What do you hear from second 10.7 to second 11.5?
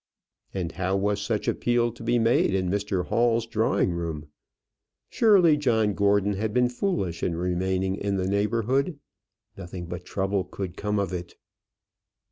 come of it.